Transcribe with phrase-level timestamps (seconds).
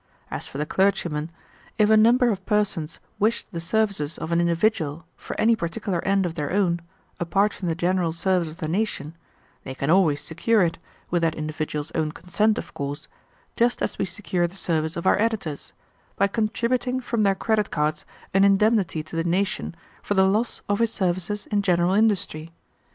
[0.31, 1.29] As for the clergymen,
[1.77, 6.25] if a number of persons wish the services of an individual for any particular end
[6.25, 6.81] of their own,
[7.19, 9.15] apart from the general service of the nation,
[9.63, 10.79] they can always secure it,
[11.11, 13.07] with that individual's own consent, of course,
[13.55, 15.71] just as we secure the service of our editors,
[16.15, 20.79] by contributing from their credit cards an indemnity to the nation for the loss of
[20.79, 22.49] his services in general industry.